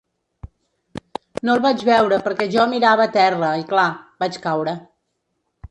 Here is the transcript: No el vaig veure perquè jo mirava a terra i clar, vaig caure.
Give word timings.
No 1.49 1.57
el 1.57 1.61
vaig 1.65 1.83
veure 1.91 2.19
perquè 2.29 2.49
jo 2.57 2.65
mirava 2.73 3.07
a 3.09 3.13
terra 3.19 3.53
i 3.65 3.69
clar, 3.75 3.89
vaig 4.25 4.45
caure. 4.49 4.77